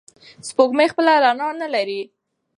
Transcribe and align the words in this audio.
سپوږمۍ 0.47 0.87
خپله 0.93 1.13
رڼا 1.23 1.47
نلري. 1.61 2.01